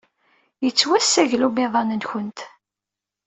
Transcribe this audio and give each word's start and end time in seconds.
Yettwassagel 0.63 1.45
umiḍan-nwent. 1.47 2.39